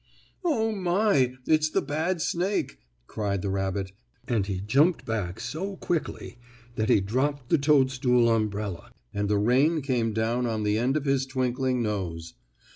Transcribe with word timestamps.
"Oh, 0.43 0.71
my! 0.71 1.35
It's 1.45 1.69
the 1.69 1.79
bad 1.83 2.23
snake!" 2.23 2.79
cried 3.05 3.43
the 3.43 3.51
rabbit, 3.51 3.91
and 4.27 4.47
he 4.47 4.59
jumped 4.59 5.05
back 5.05 5.39
so 5.39 5.75
quickly 5.75 6.39
that 6.75 6.89
he 6.89 6.99
dropped 7.01 7.51
his 7.51 7.59
toadstool 7.59 8.27
umbrella 8.27 8.89
and 9.13 9.29
the 9.29 9.37
rain 9.37 9.83
came 9.83 10.11
down 10.11 10.47
on 10.47 10.63
the 10.63 10.79
end 10.79 10.97
of 10.97 11.05
his 11.05 11.27
twinkling 11.27 11.83
nose. 11.83 12.33